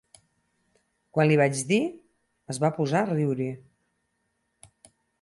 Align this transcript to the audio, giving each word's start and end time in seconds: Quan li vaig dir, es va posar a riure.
Quan 1.17 1.29
li 1.33 1.37
vaig 1.41 1.61
dir, 1.73 1.79
es 2.55 2.61
va 2.65 2.75
posar 2.81 3.05
a 3.05 3.13
riure. 3.13 3.49